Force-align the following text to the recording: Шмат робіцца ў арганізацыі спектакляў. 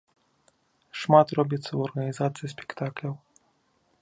Шмат 1.01 1.27
робіцца 1.39 1.67
ў 1.73 1.79
арганізацыі 1.91 2.53
спектакляў. 2.57 3.13